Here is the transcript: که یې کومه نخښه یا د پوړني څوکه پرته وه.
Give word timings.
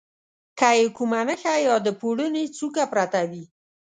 که 0.59 0.69
یې 0.79 0.87
کومه 0.97 1.21
نخښه 1.27 1.55
یا 1.67 1.75
د 1.85 1.87
پوړني 1.99 2.45
څوکه 2.57 2.83
پرته 2.91 3.21
وه. 3.29 3.43